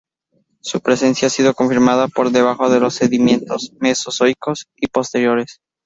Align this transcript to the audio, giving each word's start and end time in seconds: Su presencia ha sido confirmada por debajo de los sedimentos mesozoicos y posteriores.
Su 0.61 0.81
presencia 0.81 1.27
ha 1.27 1.29
sido 1.29 1.53
confirmada 1.53 2.07
por 2.07 2.31
debajo 2.31 2.71
de 2.71 2.79
los 2.79 2.95
sedimentos 2.95 3.71
mesozoicos 3.79 4.65
y 4.75 4.87
posteriores. 4.87 5.59